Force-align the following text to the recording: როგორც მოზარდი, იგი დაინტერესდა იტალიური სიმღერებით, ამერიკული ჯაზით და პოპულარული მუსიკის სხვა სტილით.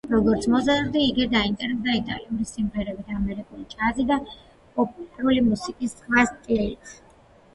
როგორც 0.11 0.45
მოზარდი, 0.51 1.01
იგი 1.07 1.25
დაინტერესდა 1.33 1.93
იტალიური 1.97 2.47
სიმღერებით, 2.51 3.11
ამერიკული 3.19 3.65
ჯაზით 3.73 4.09
და 4.13 4.17
პოპულარული 4.79 5.43
მუსიკის 5.51 5.93
სხვა 5.99 6.25
სტილით. 6.31 6.97